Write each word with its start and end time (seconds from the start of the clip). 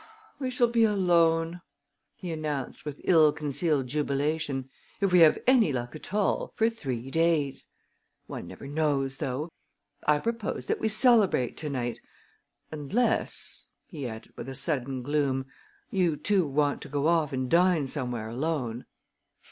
"We 0.39 0.49
shall 0.49 0.67
be 0.67 0.83
alone," 0.83 1.61
he 2.15 2.31
announced, 2.31 2.85
with 2.85 3.01
ill 3.03 3.31
concealed 3.31 3.85
jubilation, 3.85 4.67
"if 4.99 5.13
we 5.13 5.19
have 5.19 5.37
any 5.45 5.71
luck 5.71 5.95
at 5.95 6.11
all, 6.11 6.53
for 6.55 6.71
three 6.71 7.11
days! 7.11 7.67
One 8.25 8.47
never 8.47 8.65
knows, 8.67 9.17
though! 9.17 9.51
I 10.07 10.17
propose 10.17 10.65
that 10.65 10.79
we 10.79 10.87
celebrate 10.87 11.55
to 11.57 11.69
night, 11.69 11.99
unless," 12.71 13.73
he 13.85 14.07
added, 14.07 14.33
with 14.35 14.49
a 14.49 14.55
sudden 14.55 15.03
gloom, 15.03 15.45
"you 15.91 16.15
two 16.17 16.47
want 16.47 16.81
to 16.81 16.89
go 16.89 17.05
off 17.05 17.31
and 17.31 17.47
dine 17.47 17.85
somewhere 17.85 18.27
alone." 18.29 18.85